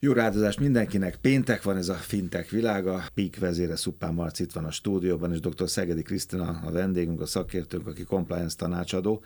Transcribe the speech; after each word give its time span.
Jó 0.00 0.12
rádozást 0.12 0.60
mindenkinek. 0.60 1.16
Péntek 1.16 1.62
van 1.62 1.76
ez 1.76 1.88
a 1.88 1.94
fintek 1.94 2.48
világa. 2.48 3.04
Pík 3.14 3.38
vezére 3.38 3.76
Szupán 3.76 4.14
Marc 4.14 4.38
itt 4.38 4.52
van 4.52 4.64
a 4.64 4.70
stúdióban, 4.70 5.32
és 5.32 5.40
dr. 5.40 5.68
Szegedi 5.68 6.02
Krisztina 6.02 6.60
a 6.64 6.70
vendégünk, 6.70 7.20
a 7.20 7.26
szakértőnk, 7.26 7.86
aki 7.86 8.04
compliance 8.04 8.56
tanácsadó 8.56 9.22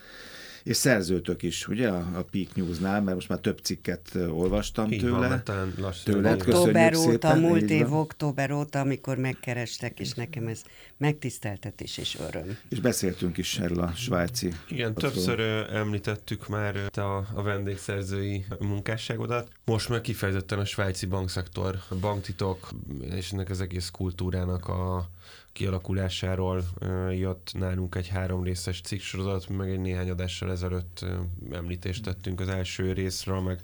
és 0.62 0.76
szerzőtök 0.76 1.42
is, 1.42 1.68
ugye, 1.68 1.88
a, 1.88 2.24
Peak 2.30 2.54
News-nál, 2.54 3.02
mert 3.02 3.14
most 3.14 3.28
már 3.28 3.38
több 3.38 3.58
cikket 3.58 4.14
olvastam 4.14 4.92
Így 4.92 5.00
tőle. 5.00 5.28
Van, 5.28 5.44
talán 5.44 5.74
tőle. 6.04 6.32
Október 6.32 6.96
óta, 6.96 7.10
szépen, 7.10 7.38
múlt 7.38 7.70
év 7.70 7.92
október 7.92 8.52
óta, 8.52 8.80
amikor 8.80 9.16
megkerestek, 9.16 10.00
és 10.00 10.12
nekem 10.12 10.46
ez 10.46 10.62
megtiszteltetés 10.96 11.98
és 11.98 12.18
öröm. 12.28 12.58
És 12.68 12.80
beszéltünk 12.80 13.38
is 13.38 13.58
erről 13.58 13.80
a 13.80 13.92
svájci. 13.94 14.52
Igen, 14.68 14.92
patról. 14.92 15.10
többször 15.10 15.40
említettük 15.72 16.48
már 16.48 16.76
a, 16.98 17.00
a 17.34 17.42
vendégszerzői 17.42 18.44
munkásságodat. 18.58 19.48
Most 19.64 19.88
meg 19.88 20.00
kifejezetten 20.00 20.58
a 20.58 20.64
svájci 20.64 21.06
bankszektor, 21.06 21.78
a 21.88 21.94
banktitok, 21.94 22.68
és 23.10 23.32
ennek 23.32 23.50
az 23.50 23.60
egész 23.60 23.88
kultúrának 23.88 24.68
a 24.68 25.10
kialakulásáról 25.60 26.64
jött 27.10 27.50
nálunk 27.52 27.94
egy 27.94 28.08
három 28.08 28.42
részes 28.42 28.80
cikksorozat, 28.80 29.48
meg 29.48 29.70
egy 29.70 29.80
néhány 29.80 30.10
adással 30.10 30.50
ezelőtt 30.50 31.04
említést 31.52 32.02
tettünk 32.04 32.40
az 32.40 32.48
első 32.48 32.92
részről, 32.92 33.40
meg 33.40 33.60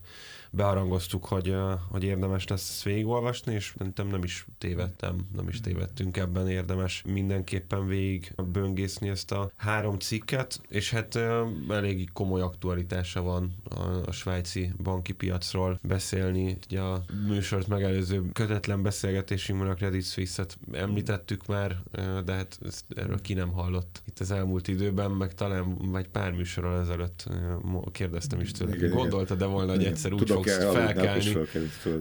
beharangoztuk, 0.56 1.24
hogy, 1.24 1.56
hogy 1.91 2.05
érdemes 2.05 2.46
lesz 2.46 2.83
végigolvasni, 2.83 3.55
és 3.55 3.74
szerintem 3.77 4.06
nem 4.06 4.23
is 4.23 4.46
tévedtem, 4.59 5.29
nem 5.37 5.48
is 5.48 5.60
tévedtünk 5.60 6.16
ebben, 6.16 6.48
érdemes 6.48 7.02
mindenképpen 7.06 7.87
végig 7.87 8.34
böngészni 8.52 9.09
ezt 9.09 9.32
a 9.32 9.51
három 9.56 9.98
cikket, 9.98 10.60
és 10.69 10.91
hát 10.91 11.19
elég 11.69 12.12
komoly 12.12 12.41
aktualitása 12.41 13.23
van 13.23 13.55
a, 13.69 13.80
a 14.06 14.12
svájci 14.12 14.73
banki 14.82 15.12
piacról 15.12 15.79
beszélni. 15.82 16.57
Ugye 16.66 16.80
a 16.80 17.04
műsort 17.27 17.66
megelőző 17.66 18.30
kötetlen 18.32 18.82
beszélgetésünkben 18.82 19.70
a 19.70 19.74
Credit 19.74 20.04
Suisse-et 20.04 20.59
említettük 20.73 21.46
már, 21.46 21.82
de 22.24 22.32
hát 22.32 22.59
ezt, 22.66 22.84
erről 22.96 23.21
ki 23.21 23.34
nem 23.34 23.52
hallott 23.52 24.02
itt 24.07 24.21
az 24.21 24.30
elmúlt 24.30 24.68
időben, 24.68 25.10
meg 25.10 25.34
talán 25.34 25.77
vagy 25.79 26.09
pár 26.09 26.32
műsorral 26.32 26.80
ezelőtt 26.80 27.29
kérdeztem 27.93 28.40
is 28.40 28.51
tőle, 28.51 28.88
gondolta, 28.88 29.34
de 29.34 29.45
volna, 29.45 29.73
hogy 29.73 29.84
egyszer 29.84 30.12
úgy 30.12 30.30
fog 30.30 30.46
fogsz 30.49 30.75
felkelni, 30.75 31.33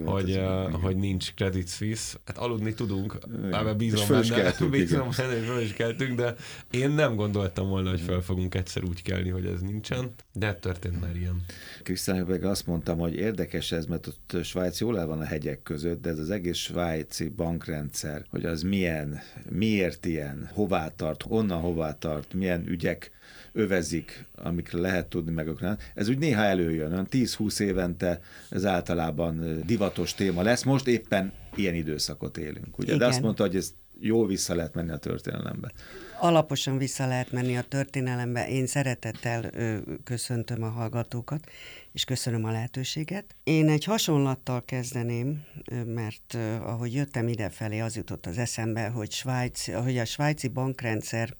hogy, 0.04 0.38
uh, 0.38 0.82
hogy 0.82 0.96
nincs 0.96 1.34
Credit 1.34 1.70
Suisse. 1.70 2.18
Hát 2.26 2.38
aludni 2.38 2.74
tudunk, 2.74 3.18
ebben 3.52 3.78
bízom 3.78 4.08
benne, 4.08 4.54
bízom 4.70 5.10
benne, 5.18 5.38
és 5.38 5.46
föl 5.46 5.62
is 5.62 5.74
keltünk, 5.74 6.16
de 6.16 6.36
én 6.72 6.90
nem 6.90 7.16
gondoltam 7.16 7.68
volna, 7.68 7.90
hogy 7.90 8.02
fel 8.02 8.22
fogunk 8.22 8.56
egyszer 8.56 8.84
úgy 8.84 9.02
kelni, 9.02 9.30
hogy 9.30 9.46
ez 9.46 9.62
nincsen, 9.62 10.12
de 10.34 10.54
történt 10.54 11.02
már 11.02 11.16
ilyen. 11.16 11.44
Krisztán 11.84 12.26
meg 12.26 12.44
azt 12.44 12.68
mondtam, 12.68 12.98
hogy 12.98 13.16
érdekes 13.16 13.72
ez, 13.72 13.86
mert 13.86 14.08
ott 14.08 14.44
Svájc 14.44 14.80
jól 14.80 15.00
el 15.00 15.08
van 15.08 15.20
a 15.20 15.26
hegyek 15.26 15.64
között, 15.64 16.02
de 16.02 16.10
ez 16.10 16.20
az 16.20 16.30
egész 16.30 16.58
svájci 16.58 17.30
bankrendszer, 17.30 18.26
hogy 18.30 18.46
az 18.46 18.62
milyen, 18.62 19.20
miért 19.50 20.06
ilyen, 20.06 20.50
hová 20.54 20.88
tart, 20.88 21.22
honnan 21.22 21.62
hová 21.62 21.94
tart, 21.94 22.34
milyen 22.34 22.68
ügyek 22.68 23.12
övezik, 23.56 24.26
amikre 24.36 24.80
lehet 24.80 25.08
tudni 25.08 25.32
meg. 25.32 25.50
Ez 25.94 26.10
úgy 26.10 26.18
néha 26.18 26.44
előjön, 26.44 27.08
10-20 27.12 27.60
évente 27.60 28.22
ez 28.50 28.66
általában 28.66 29.62
divatos 29.66 30.14
téma 30.14 30.42
lesz. 30.42 30.64
Most 30.64 30.88
éppen 30.88 31.34
ilyen 31.56 31.76
időszakot 31.76 32.38
élünk, 32.38 32.78
ugye? 32.78 32.88
Igen. 32.88 32.98
De 32.98 33.06
azt 33.06 33.22
mondta, 33.22 33.44
hogy 33.44 33.56
ez 33.56 33.74
jól 34.00 34.28
vissza 34.28 34.56
lehet 34.56 34.74
menni 34.74 34.92
a 34.92 34.98
történelembe. 34.98 35.72
Alaposan 36.20 36.78
vissza 36.78 37.08
lehet 37.08 37.32
menni 37.32 37.58
a 37.58 37.62
történelembe. 37.62 38.50
Én 38.50 38.66
szeretettel 38.66 39.50
ö, 39.54 39.78
köszöntöm 40.04 40.64
a 40.64 40.70
hallgatókat, 40.70 41.50
és 41.92 42.04
köszönöm 42.04 42.46
a 42.46 42.52
lehetőséget. 42.52 43.36
Én 43.44 43.70
egy 43.70 43.84
hasonlattal 43.84 44.66
kezdeném, 44.66 45.44
mert 45.86 46.34
ö, 46.34 46.54
ahogy 46.54 46.94
jöttem 46.94 47.28
idefelé, 47.28 47.80
az 47.80 47.96
jutott 47.96 48.26
az 48.26 48.38
eszembe, 48.38 48.88
hogy, 48.88 49.12
Svájc, 49.12 49.74
hogy 49.74 49.98
a 49.98 50.06
svájci 50.06 50.48
bankrendszer 50.48 51.36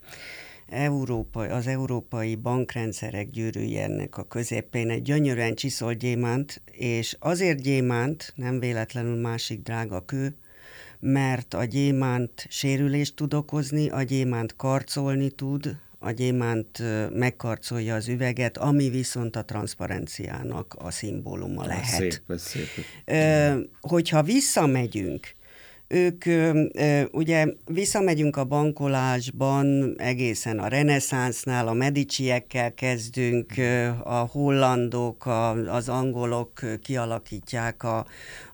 Európa, 0.68 1.40
az 1.40 1.68
európai 1.68 2.36
bankrendszerek 2.36 3.30
gyűrűje 3.30 3.84
ennek 3.84 4.18
a 4.18 4.24
közepén 4.24 4.90
egy 4.90 5.02
gyönyörűen 5.02 5.56
csiszolt 5.56 5.98
gyémánt, 5.98 6.62
és 6.72 7.16
azért 7.20 7.62
gyémánt, 7.62 8.34
nem 8.36 8.60
véletlenül 8.60 9.16
másik 9.16 9.62
drága 9.62 10.06
kő, 10.06 10.36
mert 11.00 11.54
a 11.54 11.64
gyémánt 11.64 12.46
sérülést 12.50 13.16
tud 13.16 13.34
okozni, 13.34 13.90
a 13.90 14.02
gyémánt 14.02 14.56
karcolni 14.56 15.30
tud, 15.30 15.78
a 16.00 16.12
gyémánt 16.12 16.82
megkarcolja 17.14 17.96
az 17.96 18.08
üveget, 18.08 18.58
ami 18.58 18.90
viszont 18.90 19.36
a 19.36 19.46
transzparenciának 19.46 20.76
a 20.80 20.92
szimbóluma 20.92 21.66
lehet. 21.66 21.86
Szép, 21.86 22.22
ez 22.28 22.42
szép. 22.42 22.68
Hogyha 23.82 24.24
visszamegyünk 24.24 25.36
ők 25.88 26.24
ugye 27.12 27.46
visszamegyünk 27.66 28.36
a 28.36 28.44
bankolásban 28.44 29.96
egészen 29.98 30.60
a 30.60 30.68
reneszánsznál, 30.68 31.68
a 31.68 31.74
mediciekkel 31.74 32.74
kezdünk, 32.74 33.54
a 34.04 34.30
hollandok, 34.32 35.26
a, 35.26 35.50
az 35.52 35.90
angolok 35.90 36.60
kialakítják 36.82 37.84
a, 37.84 38.06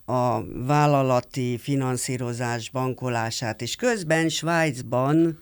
a 0.06 0.44
vállalati 0.66 1.58
finanszírozás 1.58 2.70
bankolását, 2.70 3.62
és 3.62 3.76
közben 3.76 4.30
Svájcban 4.30 5.40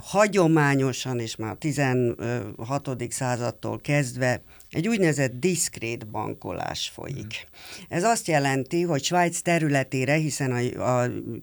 hagyományosan, 0.00 1.20
és 1.20 1.36
már 1.36 1.50
a 1.50 1.54
16. 1.54 2.96
századtól 3.08 3.80
kezdve 3.80 4.42
egy 4.70 4.88
úgynevezett 4.88 5.32
diszkrét 5.40 6.06
bankolás 6.06 6.90
folyik. 6.94 7.46
Ez 7.88 8.04
azt 8.04 8.26
jelenti, 8.26 8.82
hogy 8.82 9.02
Svájc 9.04 9.40
területére, 9.40 10.14
hiszen 10.14 10.52
a, 10.52 10.82
a, 10.82 11.02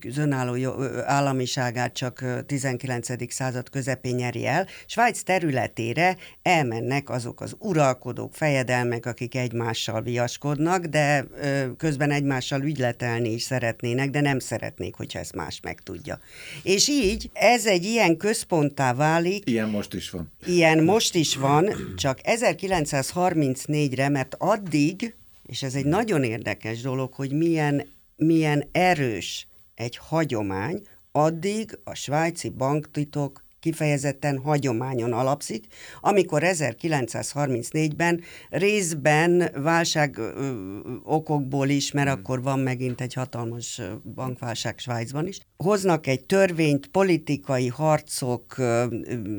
az 0.09 0.17
önálló 0.17 0.73
államiságát 1.05 1.93
csak 1.93 2.23
19. 2.45 3.33
század 3.33 3.69
közepén 3.69 4.15
nyeri 4.15 4.45
el, 4.45 4.67
Svájc 4.85 5.21
területére 5.21 6.17
elmennek 6.41 7.09
azok 7.09 7.41
az 7.41 7.55
uralkodók, 7.59 8.33
fejedelmek, 8.33 9.05
akik 9.05 9.35
egymással 9.35 10.01
viaskodnak, 10.01 10.85
de 10.85 11.25
ö, 11.41 11.75
közben 11.77 12.11
egymással 12.11 12.61
ügyletelni 12.61 13.29
is 13.31 13.43
szeretnének, 13.43 14.09
de 14.09 14.21
nem 14.21 14.39
szeretnék, 14.39 14.95
hogyha 14.95 15.19
ezt 15.19 15.35
más 15.35 15.59
megtudja. 15.63 16.19
És 16.63 16.87
így 16.87 17.29
ez 17.33 17.65
egy 17.65 17.83
ilyen 17.83 18.17
központtá 18.17 18.93
válik. 18.93 19.49
Ilyen 19.49 19.69
most 19.69 19.93
is 19.93 20.09
van. 20.09 20.31
Ilyen 20.45 20.83
most 20.83 21.15
is 21.15 21.35
van, 21.35 21.93
csak 21.97 22.19
1900 22.23 23.13
1934-re, 23.15 24.09
mert 24.09 24.35
addig, 24.37 25.15
és 25.43 25.63
ez 25.63 25.75
egy 25.75 25.85
nagyon 25.85 26.23
érdekes 26.23 26.81
dolog, 26.81 27.13
hogy 27.13 27.31
milyen, 27.31 27.87
milyen 28.15 28.69
erős 28.71 29.47
egy 29.75 29.97
hagyomány, 29.97 30.81
addig 31.11 31.79
a 31.83 31.93
svájci 31.93 32.49
banktitok 32.49 33.43
kifejezetten 33.65 34.37
hagyományon 34.37 35.13
alapszik, 35.13 35.65
amikor 36.01 36.41
1934-ben 36.45 38.21
részben 38.49 39.51
válság 39.55 40.19
okokból 41.03 41.69
is, 41.69 41.91
mert 41.91 42.09
hmm. 42.09 42.19
akkor 42.19 42.41
van 42.41 42.59
megint 42.59 43.01
egy 43.01 43.13
hatalmas 43.13 43.81
bankválság 44.15 44.79
Svájcban 44.79 45.27
is, 45.27 45.39
hoznak 45.57 46.07
egy 46.07 46.25
törvényt 46.25 46.87
politikai 46.87 47.67
harcok 47.67 48.55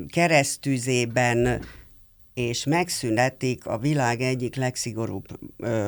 keresztüzében 0.07 1.61
és 2.37 2.65
megszületik 2.65 3.65
a 3.65 3.77
világ 3.77 4.21
egyik 4.21 4.55
legszigorúbb 4.55 5.25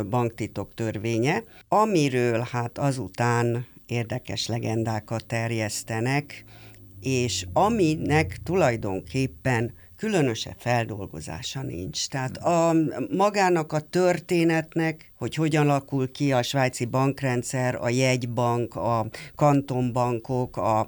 banktitok 0.09 0.73
törvénye, 0.73 1.43
amiről 1.67 2.47
hát 2.51 2.77
azután 2.77 3.65
érdekes 3.85 4.47
legendákat 4.47 5.25
terjesztenek, 5.25 6.45
és 7.01 7.45
aminek 7.53 8.37
tulajdonképpen 8.43 9.73
különösebb 9.99 10.55
feldolgozása 10.57 11.61
nincs. 11.61 12.07
Tehát 12.07 12.37
a 12.37 12.73
magának 13.15 13.73
a 13.73 13.79
történetnek, 13.79 15.11
hogy 15.17 15.35
hogyan 15.35 15.69
alakul 15.69 16.11
ki 16.11 16.31
a 16.31 16.43
svájci 16.43 16.85
bankrendszer, 16.85 17.75
a 17.81 17.89
jegybank, 17.89 18.75
a 18.75 19.05
kantonbankok, 19.35 20.57
a, 20.57 20.87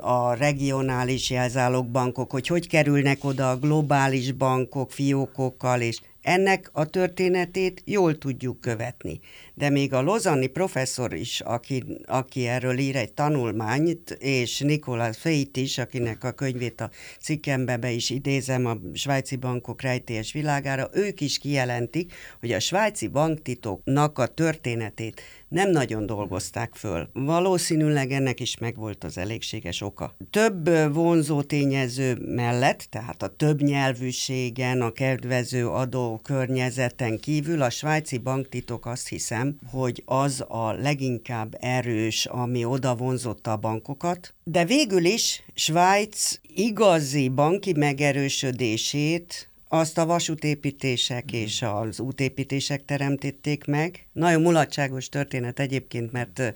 a 0.00 0.34
regionális 0.34 1.30
jelzálogbankok, 1.30 2.30
hogy 2.30 2.46
hogy 2.46 2.68
kerülnek 2.68 3.24
oda 3.24 3.50
a 3.50 3.58
globális 3.58 4.32
bankok 4.32 4.90
fiókokkal, 4.90 5.80
és 5.80 6.00
ennek 6.28 6.70
a 6.72 6.84
történetét 6.84 7.82
jól 7.84 8.18
tudjuk 8.18 8.60
követni. 8.60 9.20
De 9.54 9.70
még 9.70 9.92
a 9.92 10.02
lozani 10.02 10.46
professzor 10.46 11.14
is, 11.14 11.40
aki, 11.40 11.84
aki 12.06 12.46
erről 12.46 12.78
ír 12.78 12.96
egy 12.96 13.12
tanulmányt, 13.12 14.10
és 14.10 14.60
Nikola 14.60 15.12
Feit 15.12 15.56
is, 15.56 15.78
akinek 15.78 16.24
a 16.24 16.32
könyvét 16.32 16.80
a 16.80 16.90
cikkembe 17.20 17.76
be 17.76 17.90
is 17.90 18.10
idézem 18.10 18.66
a 18.66 18.76
svájci 18.94 19.36
bankok 19.36 19.82
rejtélyes 19.82 20.32
világára, 20.32 20.88
ők 20.92 21.20
is 21.20 21.38
kijelentik, 21.38 22.12
hogy 22.40 22.52
a 22.52 22.60
svájci 22.60 23.06
banktitoknak 23.06 24.18
a 24.18 24.26
történetét 24.26 25.20
nem 25.48 25.70
nagyon 25.70 26.06
dolgozták 26.06 26.74
föl. 26.74 27.08
Valószínűleg 27.12 28.10
ennek 28.12 28.40
is 28.40 28.58
megvolt 28.58 29.04
az 29.04 29.18
elégséges 29.18 29.80
oka. 29.80 30.14
Több 30.30 30.92
vonzó 30.94 31.42
tényező 31.42 32.18
mellett, 32.26 32.86
tehát 32.90 33.22
a 33.22 33.36
több 33.36 33.62
nyelvűségen, 33.62 34.82
a 34.82 34.90
kedvező 34.90 35.68
adó 35.68 36.20
környezeten 36.22 37.18
kívül 37.18 37.62
a 37.62 37.70
svájci 37.70 38.18
banktitok 38.18 38.86
azt 38.86 39.08
hiszem, 39.08 39.58
hogy 39.70 40.02
az 40.04 40.44
a 40.48 40.72
leginkább 40.72 41.56
erős, 41.60 42.26
ami 42.26 42.64
oda 42.64 42.94
vonzotta 42.94 43.52
a 43.52 43.56
bankokat. 43.56 44.34
De 44.44 44.64
végül 44.64 45.04
is 45.04 45.42
Svájc 45.54 46.40
igazi 46.54 47.28
banki 47.28 47.72
megerősödését 47.72 49.47
azt 49.68 49.98
a 49.98 50.06
vasútépítések 50.06 51.32
és 51.32 51.62
az 51.62 52.00
útépítések 52.00 52.84
teremtették 52.84 53.64
meg. 53.64 54.06
Nagyon 54.12 54.42
mulatságos 54.42 55.08
történet 55.08 55.60
egyébként, 55.60 56.12
mert 56.12 56.54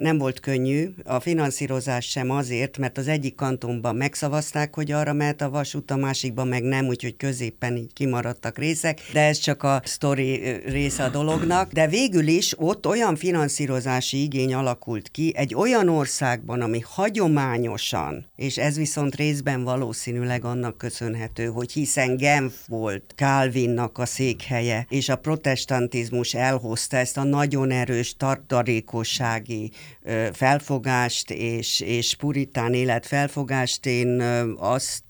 nem 0.00 0.18
volt 0.18 0.40
könnyű. 0.40 0.88
A 1.04 1.20
finanszírozás 1.20 2.06
sem 2.06 2.30
azért, 2.30 2.78
mert 2.78 2.98
az 2.98 3.08
egyik 3.08 3.34
kantonban 3.34 3.96
megszavazták, 3.96 4.74
hogy 4.74 4.92
arra 4.92 5.12
mehet 5.12 5.40
a 5.40 5.50
vasút, 5.50 5.90
a 5.90 5.96
másikban 5.96 6.48
meg 6.48 6.62
nem, 6.62 6.86
úgyhogy 6.86 7.16
középen 7.16 7.76
így 7.76 7.92
kimaradtak 7.92 8.58
részek, 8.58 9.00
de 9.12 9.20
ez 9.20 9.38
csak 9.38 9.62
a 9.62 9.82
sztori 9.84 10.60
része 10.66 11.04
a 11.04 11.08
dolognak. 11.08 11.72
De 11.72 11.88
végül 11.88 12.26
is 12.26 12.54
ott 12.56 12.86
olyan 12.86 13.16
finanszírozási 13.16 14.22
igény 14.22 14.54
alakult 14.54 15.10
ki 15.10 15.32
egy 15.36 15.54
olyan 15.54 15.88
országban, 15.88 16.60
ami 16.60 16.80
hagyományosan, 16.84 18.26
és 18.36 18.58
ez 18.58 18.76
viszont 18.76 19.14
részben 19.14 19.64
valószínűleg 19.64 20.44
annak 20.44 20.78
köszönhető, 20.78 21.46
hogy 21.46 21.72
hiszen 21.72 22.16
Genf 22.22 22.54
volt 22.66 23.12
Calvinnak 23.16 23.98
a 23.98 24.06
székhelye, 24.06 24.86
és 24.88 25.08
a 25.08 25.16
protestantizmus 25.16 26.34
elhozta 26.34 26.96
ezt 26.96 27.16
a 27.16 27.22
nagyon 27.22 27.70
erős 27.70 28.16
tartalékossági 28.16 29.70
felfogást 30.32 31.30
és, 31.30 31.80
és 31.80 32.14
puritán 32.14 32.74
élet 32.74 33.06
felfogást. 33.06 33.86
Én 33.86 34.20
azt 34.58 35.04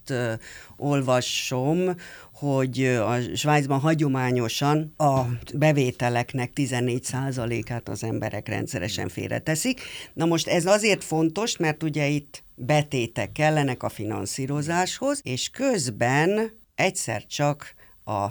olvasom, 0.76 1.97
hogy 2.32 2.85
a 2.85 3.17
Svájcban 3.35 3.81
hagyományosan 3.81 4.94
a 4.97 5.20
bevételeknek 5.55 6.50
14%-át 6.55 7.88
az 7.88 8.05
emberek 8.05 8.49
rendszeresen 8.49 9.08
félreteszik. 9.08 9.81
Na 10.12 10.25
most 10.25 10.49
ez 10.49 10.67
azért 10.67 11.05
fontos, 11.05 11.56
mert 11.56 11.82
ugye 11.82 12.06
itt 12.06 12.43
betétek 12.55 13.32
kellenek 13.32 13.82
a 13.82 13.88
finanszírozáshoz, 13.88 15.20
és 15.23 15.49
közben 15.49 16.61
egyszer 16.82 17.26
csak 17.26 17.75
a 18.05 18.29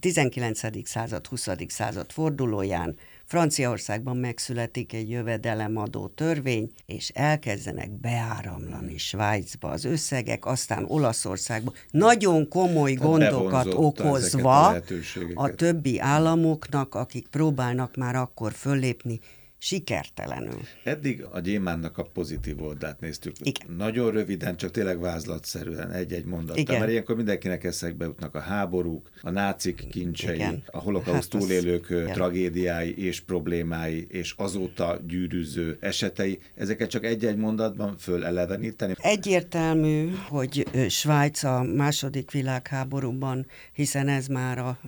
19. 0.00 0.88
század, 0.88 1.26
20. 1.26 1.48
század 1.68 2.10
fordulóján 2.10 2.96
Franciaországban 3.24 4.16
megszületik 4.16 4.92
egy 4.92 5.10
jövedelemadó 5.10 6.06
törvény, 6.06 6.70
és 6.86 7.08
elkezdenek 7.08 7.90
beáramlani 7.90 8.98
Svájcba 8.98 9.68
az 9.68 9.84
összegek, 9.84 10.46
aztán 10.46 10.84
Olaszországba. 10.88 11.72
Nagyon 11.90 12.48
komoly 12.48 12.92
Tehát 12.92 13.08
gondokat 13.08 13.74
okozva 13.74 14.66
a, 14.66 14.82
a 15.34 15.54
többi 15.54 15.98
államoknak, 15.98 16.94
akik 16.94 17.26
próbálnak 17.28 17.96
már 17.96 18.16
akkor 18.16 18.52
föllépni, 18.52 19.20
sikertelenül. 19.64 20.60
Eddig 20.82 21.24
a 21.30 21.40
gyémánnak 21.40 21.98
a 21.98 22.02
pozitív 22.02 22.62
oldalt 22.62 23.00
néztük. 23.00 23.34
Igen. 23.40 23.76
Nagyon 23.76 24.10
röviden, 24.10 24.56
csak 24.56 24.70
tényleg 24.70 25.00
vázlatszerűen, 25.00 25.90
egy-egy 25.90 26.24
mondat. 26.24 26.56
Igen. 26.56 26.78
Mert 26.78 26.90
ilyenkor 26.90 27.16
mindenkinek 27.16 27.64
eszekbe 27.64 28.04
jutnak 28.04 28.34
a 28.34 28.40
háborúk, 28.40 29.10
a 29.20 29.30
nácik 29.30 29.86
kincsei, 29.90 30.34
Igen. 30.34 30.62
a 30.66 30.78
holokauszt 30.78 31.32
hát 31.32 31.40
túlélők 31.40 31.90
az... 31.90 32.10
tragédiái 32.12 33.04
és 33.04 33.20
problémái, 33.20 34.06
és 34.08 34.34
azóta 34.36 35.00
gyűrűző 35.06 35.76
esetei. 35.80 36.38
Ezeket 36.54 36.90
csak 36.90 37.04
egy-egy 37.04 37.36
mondatban 37.36 37.96
föleleveníteni. 37.98 38.94
Egyértelmű, 38.96 40.10
hogy 40.28 40.66
Svájc 40.88 41.42
a 41.42 41.62
második 41.62 42.30
világháborúban, 42.30 43.46
hiszen 43.72 44.08
ez 44.08 44.26
már 44.26 44.58
a 44.58 44.78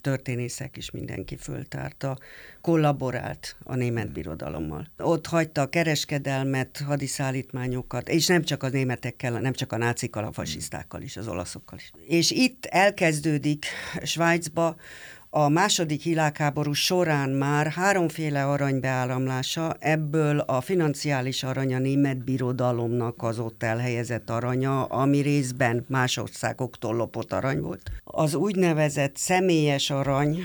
történészek 0.00 0.76
is 0.76 0.90
mindenki 0.90 1.36
föltárta, 1.36 2.18
kollaborált 2.62 3.56
a 3.64 3.74
német 3.74 4.12
birodalommal. 4.12 4.86
Ott 4.98 5.26
hagyta 5.26 5.60
a 5.60 5.68
kereskedelmet, 5.68 6.82
hadiszállítmányokat, 6.86 8.08
és 8.08 8.26
nem 8.26 8.42
csak 8.42 8.62
a 8.62 8.68
németekkel, 8.68 9.40
nem 9.40 9.52
csak 9.52 9.72
a 9.72 9.76
nácikkal, 9.76 10.24
a 10.24 10.32
fasisztákkal 10.32 11.02
is, 11.02 11.16
az 11.16 11.28
olaszokkal 11.28 11.78
is. 11.78 11.92
És 12.06 12.30
itt 12.30 12.64
elkezdődik 12.64 13.66
Svájcba 14.02 14.76
a 15.34 15.48
második 15.48 16.02
világháború 16.02 16.72
során 16.72 17.30
már 17.30 17.66
háromféle 17.66 18.46
arany 18.46 18.80
beállamlása, 18.80 19.76
ebből 19.78 20.38
a 20.38 20.60
financiális 20.60 21.42
arany 21.42 21.74
a 21.74 21.78
német 21.78 22.24
birodalomnak 22.24 23.22
az 23.22 23.38
ott 23.38 23.62
elhelyezett 23.62 24.30
aranya, 24.30 24.84
ami 24.84 25.18
részben 25.20 25.84
más 25.88 26.16
országoktól 26.16 26.94
lopott 26.94 27.32
arany 27.32 27.60
volt. 27.60 27.90
Az 28.04 28.34
úgynevezett 28.34 29.16
személyes 29.16 29.90
arany, 29.90 30.38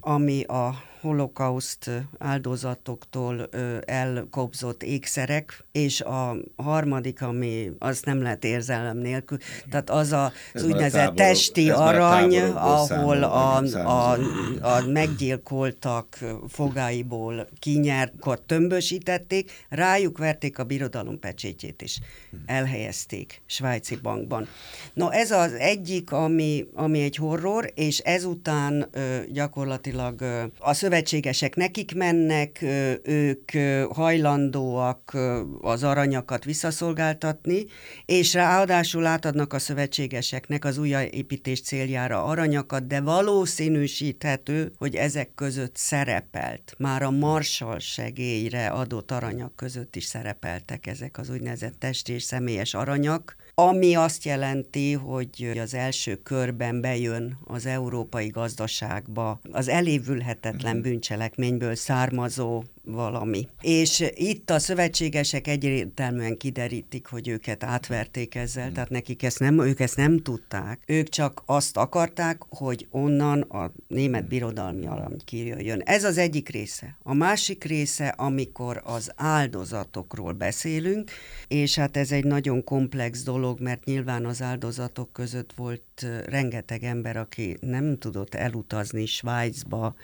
ami 0.00 0.42
a 0.42 0.88
holokauszt 1.00 1.90
áldozatoktól 2.18 3.48
elkobzott 3.84 4.82
ékszerek, 4.82 5.64
és 5.72 6.00
a 6.00 6.36
harmadik, 6.56 7.22
ami 7.22 7.70
azt 7.78 8.04
nem 8.04 8.22
lehet 8.22 8.44
érzelem 8.44 8.96
nélkül, 8.96 9.38
tehát 9.70 9.90
az 9.90 10.12
a, 10.12 10.32
az 10.54 10.64
úgynevezett 10.64 11.14
testi 11.14 11.70
arany, 11.70 12.38
ahol 12.40 13.22
a, 13.22 13.56
a, 13.72 14.18
a 14.60 14.86
meggyilkoltak 14.86 16.18
fogáiból 16.48 17.48
kinyert, 17.58 18.12
tömbösítették, 18.46 19.50
rájuk 19.68 20.18
verték 20.18 20.58
a 20.58 20.64
birodalom 20.64 21.18
pecsétjét 21.18 21.82
is, 21.82 22.00
elhelyezték 22.46 23.42
svájci 23.46 23.96
bankban. 23.96 24.48
No, 24.92 25.10
ez 25.10 25.30
az 25.30 25.52
egyik, 25.52 26.12
ami, 26.12 26.66
ami 26.74 27.02
egy 27.02 27.16
horror, 27.16 27.72
és 27.74 27.98
ezután 27.98 28.88
ö, 28.92 29.18
gyakorlatilag 29.32 30.20
ö, 30.20 30.42
a 30.58 30.74
szövetségesek 30.90 31.56
nekik 31.56 31.94
mennek, 31.94 32.62
ők 33.02 33.50
hajlandóak 33.92 35.16
az 35.60 35.82
aranyakat 35.82 36.44
visszaszolgáltatni, 36.44 37.64
és 38.06 38.34
ráadásul 38.34 39.06
átadnak 39.06 39.52
a 39.52 39.58
szövetségeseknek 39.58 40.64
az 40.64 40.78
újjáépítés 40.78 41.60
céljára 41.60 42.24
aranyakat, 42.24 42.86
de 42.86 43.00
valószínűsíthető, 43.00 44.72
hogy 44.76 44.94
ezek 44.94 45.34
között 45.34 45.76
szerepelt. 45.76 46.74
Már 46.78 47.02
a 47.02 47.10
Marshall 47.10 47.78
segélyre 47.78 48.66
adott 48.66 49.10
aranyak 49.10 49.56
között 49.56 49.96
is 49.96 50.04
szerepeltek 50.04 50.86
ezek 50.86 51.18
az 51.18 51.30
úgynevezett 51.30 51.78
testi 51.78 52.12
és 52.12 52.22
személyes 52.22 52.74
aranyak, 52.74 53.36
ami 53.68 53.94
azt 53.94 54.24
jelenti, 54.24 54.92
hogy 54.92 55.58
az 55.62 55.74
első 55.74 56.16
körben 56.16 56.80
bejön 56.80 57.38
az 57.44 57.66
európai 57.66 58.28
gazdaságba 58.28 59.40
az 59.52 59.68
elévülhetetlen 59.68 60.74
mhm. 60.74 60.82
bűncselekményből 60.82 61.74
származó 61.74 62.62
valami. 62.92 63.48
És 63.60 64.04
itt 64.14 64.50
a 64.50 64.58
szövetségesek 64.58 65.46
egyértelműen 65.46 66.36
kiderítik, 66.36 67.06
hogy 67.06 67.28
őket 67.28 67.64
átverték 67.64 68.34
ezzel, 68.34 68.64
hmm. 68.64 68.72
tehát 68.72 68.90
nekik 68.90 69.22
ezt 69.22 69.38
nem, 69.38 69.60
ők 69.60 69.80
ezt 69.80 69.96
nem 69.96 70.22
tudták. 70.22 70.82
Ők 70.86 71.08
csak 71.08 71.42
azt 71.46 71.76
akarták, 71.76 72.42
hogy 72.48 72.86
onnan 72.90 73.40
a 73.40 73.72
német 73.88 74.28
birodalmi 74.28 74.86
alam 74.86 75.12
kijöjjön. 75.24 75.80
Ez 75.80 76.04
az 76.04 76.18
egyik 76.18 76.48
része. 76.48 76.96
A 77.02 77.14
másik 77.14 77.64
része, 77.64 78.08
amikor 78.08 78.82
az 78.84 79.12
áldozatokról 79.16 80.32
beszélünk, 80.32 81.10
és 81.48 81.74
hát 81.74 81.96
ez 81.96 82.12
egy 82.12 82.24
nagyon 82.24 82.64
komplex 82.64 83.22
dolog, 83.22 83.60
mert 83.60 83.84
nyilván 83.84 84.26
az 84.26 84.42
áldozatok 84.42 85.12
között 85.12 85.52
volt 85.52 85.82
rengeteg 86.26 86.82
ember, 86.82 87.16
aki 87.16 87.56
nem 87.60 87.98
tudott 87.98 88.34
elutazni 88.34 89.06
Svájcba, 89.06 89.94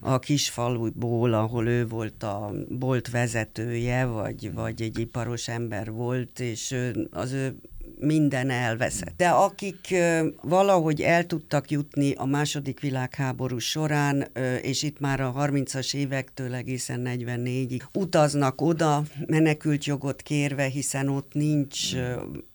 a 0.00 0.18
kisfaluból, 0.18 1.32
ahol 1.32 1.66
ő 1.66 1.86
volt 1.86 2.22
a 2.22 2.33
bolt 2.68 3.10
vezetője, 3.10 4.04
vagy, 4.04 4.52
vagy 4.54 4.82
egy 4.82 4.98
iparos 4.98 5.48
ember 5.48 5.90
volt, 5.90 6.40
és 6.40 6.76
az 7.10 7.32
ő 7.32 7.56
minden 7.98 8.50
elveszett. 8.50 9.14
De 9.16 9.28
akik 9.28 9.94
valahogy 10.42 11.00
el 11.00 11.26
tudtak 11.26 11.70
jutni 11.70 12.12
a 12.12 12.24
második 12.24 12.80
világháború 12.80 13.58
során, 13.58 14.26
és 14.62 14.82
itt 14.82 15.00
már 15.00 15.20
a 15.20 15.32
30-as 15.32 15.94
évektől 15.94 16.54
egészen 16.54 17.02
44-ig 17.04 17.82
utaznak 17.92 18.60
oda 18.60 19.02
menekült 19.26 19.84
jogot 19.84 20.22
kérve, 20.22 20.64
hiszen 20.64 21.08
ott 21.08 21.32
nincs 21.32 21.94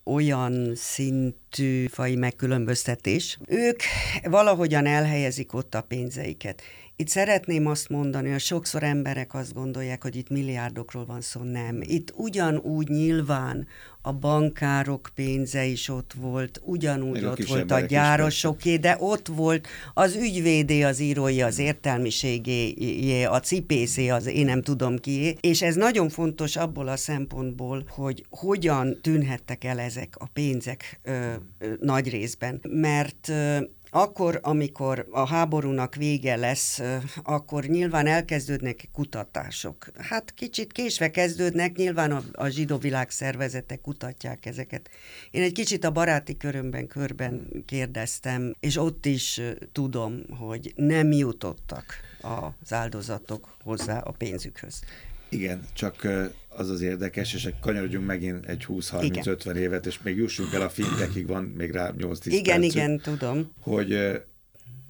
olyan 0.10 0.72
szintű 0.76 1.86
fai 1.88 2.16
megkülönböztetés. 2.16 3.40
Ők 3.48 3.80
valahogyan 4.24 4.86
elhelyezik 4.86 5.54
ott 5.54 5.76
a 5.76 5.82
pénzeiket. 5.82 6.62
Itt 6.96 7.08
szeretném 7.08 7.66
azt 7.66 7.90
mondani, 7.90 8.30
hogy 8.30 8.40
sokszor 8.40 8.84
emberek 8.84 9.34
azt 9.34 9.54
gondolják, 9.54 10.02
hogy 10.02 10.16
itt 10.16 10.30
milliárdokról 10.30 11.06
van 11.06 11.22
szó, 11.22 11.42
nem. 11.42 11.80
Itt 11.82 12.14
ugyanúgy 12.16 12.88
nyilván 12.88 13.68
a 14.02 14.14
bankárok 14.14 15.10
pénze 15.16 15.66
is 15.66 15.90
ott 15.90 16.14
volt, 16.14 16.62
ugyanúgy 16.64 17.12
Még 17.12 17.24
ott 17.26 17.46
volt 17.46 17.72
a 17.72 17.80
gyárosoké, 17.80 18.76
de 18.78 18.96
ott 19.00 19.28
volt 19.28 19.68
az 19.94 20.16
ügyvédé, 20.16 20.82
az 20.82 21.00
írói, 21.00 21.42
az 21.42 21.60
értelmiségé, 21.60 23.24
a 23.24 23.40
cipészé, 23.40 24.10
az 24.10 24.26
én 24.26 24.46
nem 24.46 24.62
tudom 24.62 24.98
ki, 24.98 25.38
és 25.40 25.62
ez 25.62 25.76
nagyon 25.76 26.10
fontos 26.10 26.56
abból 26.56 26.88
a 26.88 26.98
szempontból, 26.98 27.86
hogy 27.90 28.26
hogyan 28.30 29.00
tűnhettek 29.02 29.64
el 29.64 29.80
ezek 29.80 29.99
a 30.14 30.26
pénzek 30.34 31.00
ö, 31.04 31.34
ö, 31.58 31.74
nagy 31.80 32.10
részben, 32.10 32.62
mert 32.68 33.28
ö, 33.28 33.60
akkor, 33.92 34.40
amikor 34.42 35.08
a 35.12 35.28
háborúnak 35.28 35.96
vége 35.96 36.36
lesz, 36.36 36.82
akkor 37.24 37.64
nyilván 37.64 38.08
elkezdődnek 38.08 38.90
kutatások. 38.94 39.92
Hát 39.98 40.34
kicsit 40.34 40.72
késve 40.72 41.12
kezdődnek, 41.12 41.76
nyilván 41.76 42.12
a, 42.12 42.24
a 42.32 42.48
zsidó 42.48 42.78
világszervezetek 42.78 43.82
kutatják 43.82 44.46
ezeket. 44.46 44.90
Én 45.32 45.42
egy 45.42 45.52
kicsit 45.52 45.84
a 45.84 45.92
baráti 45.92 46.38
körömben 46.38 46.88
körben 46.88 47.64
kérdeztem, 47.66 48.56
és 48.60 48.78
ott 48.78 49.06
is 49.06 49.42
tudom, 49.72 50.22
hogy 50.38 50.74
nem 50.76 51.12
jutottak 51.12 51.86
az 52.22 52.74
áldozatok 52.74 53.58
hozzá 53.64 54.00
a 54.00 54.12
pénzükhöz. 54.12 54.82
Igen, 55.30 55.62
csak 55.74 56.08
az 56.48 56.70
az 56.70 56.82
érdekes, 56.82 57.34
és 57.34 57.50
kanyarodjunk 57.62 58.06
megint 58.06 58.46
egy 58.46 58.66
20-30-50 58.68 59.54
évet, 59.54 59.86
és 59.86 60.00
még 60.04 60.18
jussunk 60.18 60.54
el 60.54 60.62
a 60.62 60.70
fintekig, 60.70 61.28
van 61.28 61.44
még 61.44 61.72
rá 61.72 61.92
8-10 61.98 62.26
Igen, 62.26 62.60
percük, 62.60 62.76
igen, 62.76 63.00
tudom. 63.00 63.52
Hogy, 63.62 64.22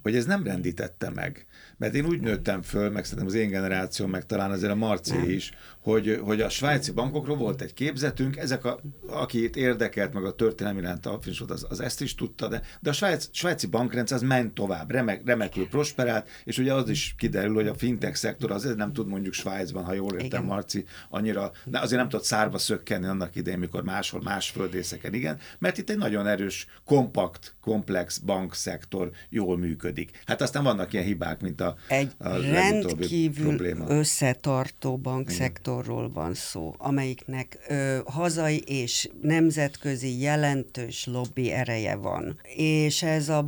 hogy 0.02 0.16
ez 0.16 0.24
nem 0.24 0.44
rendítette 0.44 1.10
meg. 1.10 1.46
Mert 1.76 1.94
én 1.94 2.06
úgy 2.06 2.20
nőttem 2.20 2.62
föl, 2.62 2.90
meg 2.90 3.04
szerintem 3.04 3.26
az 3.26 3.34
én 3.34 3.48
generációm, 3.48 4.10
meg 4.10 4.26
talán 4.26 4.50
azért 4.50 4.72
a 4.72 4.74
Marci 4.74 5.34
is, 5.34 5.52
hogy, 5.82 6.20
hogy 6.22 6.40
a 6.40 6.48
svájci 6.48 6.92
bankokról 6.92 7.36
volt 7.36 7.60
egy 7.60 7.74
képzetünk, 7.74 8.36
ezek, 8.36 8.64
a, 8.64 8.80
akit 9.06 9.56
érdekelt, 9.56 10.12
meg 10.12 10.24
a 10.24 10.34
történelmi 10.34 10.80
iránt 10.80 11.06
a 11.06 11.18
az, 11.48 11.66
az 11.68 11.80
ezt 11.80 12.00
is 12.00 12.14
tudta, 12.14 12.48
de, 12.48 12.62
de 12.80 12.90
a 12.90 12.92
svájc, 12.92 13.28
svájci 13.32 13.66
bankrendszer 13.66 14.16
az 14.16 14.22
ment 14.22 14.54
tovább, 14.54 14.90
remek, 14.90 15.22
remekül 15.24 15.68
prosperált, 15.68 16.28
és 16.44 16.58
ugye 16.58 16.74
az 16.74 16.88
is 16.88 17.14
kiderül, 17.18 17.54
hogy 17.54 17.66
a 17.66 17.74
fintech 17.74 18.14
szektor 18.14 18.50
azért 18.50 18.76
nem 18.76 18.92
tud 18.92 19.08
mondjuk 19.08 19.34
Svájcban, 19.34 19.84
ha 19.84 19.92
jól 19.92 20.12
értem, 20.12 20.26
igen. 20.26 20.44
Marci, 20.44 20.84
annyira, 21.08 21.52
de 21.64 21.78
azért 21.78 22.00
nem 22.00 22.08
tud 22.08 22.22
szárba 22.22 22.58
szökkenni 22.58 23.06
annak 23.06 23.36
idején, 23.36 23.58
mikor 23.58 23.82
máshol, 23.82 24.22
más 24.22 24.50
földészeken, 24.50 25.14
igen, 25.14 25.38
mert 25.58 25.78
itt 25.78 25.90
egy 25.90 25.98
nagyon 25.98 26.26
erős, 26.26 26.66
kompakt, 26.84 27.54
komplex 27.60 28.18
bankszektor 28.18 29.10
jól 29.28 29.58
működik. 29.58 30.22
Hát 30.26 30.42
aztán 30.42 30.62
vannak 30.62 30.92
ilyen 30.92 31.04
hibák, 31.04 31.40
mint 31.40 31.60
a, 31.60 31.76
egy 31.88 32.10
a 32.18 32.28
rendkívül 32.36 33.46
probléma. 33.46 33.84
összetartó 33.88 34.98
bankszektor 34.98 35.69
szektorról 35.70 36.10
van 36.12 36.34
szó, 36.34 36.74
amelyiknek 36.78 37.58
ö, 37.68 37.98
hazai 38.06 38.62
és 38.66 39.08
nemzetközi 39.22 40.20
jelentős 40.20 41.06
lobby 41.06 41.50
ereje 41.50 41.96
van. 41.96 42.40
És 42.56 43.02
ez 43.02 43.28
a 43.28 43.42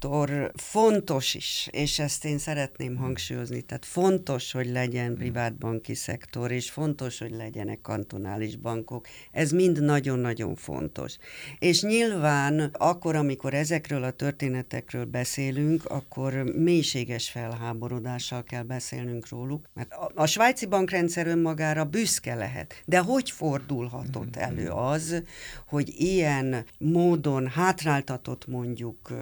bankszektor 0.00 0.50
fontos 0.54 1.34
is, 1.34 1.68
és 1.70 1.98
ezt 1.98 2.24
én 2.24 2.38
szeretném 2.38 2.96
hangsúlyozni, 2.96 3.60
tehát 3.60 3.84
fontos, 3.84 4.52
hogy 4.52 4.70
legyen 4.70 5.14
privátbanki 5.14 5.94
szektor, 5.94 6.50
és 6.52 6.70
fontos, 6.70 7.18
hogy 7.18 7.30
legyenek 7.30 7.80
kantonális 7.80 8.56
bankok. 8.56 9.06
Ez 9.32 9.50
mind 9.50 9.82
nagyon-nagyon 9.82 10.54
fontos. 10.54 11.16
És 11.58 11.82
nyilván 11.82 12.70
akkor, 12.72 13.16
amikor 13.16 13.54
ezekről 13.54 14.02
a 14.02 14.10
történetekről 14.10 15.04
beszélünk, 15.04 15.84
akkor 15.84 16.32
mélységes 16.42 17.30
felháborodással 17.30 18.44
kell 18.44 18.62
beszélnünk 18.62 19.28
róluk, 19.28 19.66
mert 19.74 19.92
a, 19.92 20.10
a 20.14 20.26
svájci 20.26 20.66
bankrendszer 20.66 21.26
önmagára 21.26 21.84
büszke 21.84 22.34
lehet. 22.34 22.82
De 22.86 22.98
hogy 22.98 23.30
fordulhatott 23.30 24.38
mm-hmm. 24.38 24.48
elő 24.48 24.68
az, 24.68 25.22
hogy 25.68 25.94
ilyen 25.96 26.64
módon 26.78 27.46
hátráltatott 27.46 28.46
mondjuk 28.46 29.12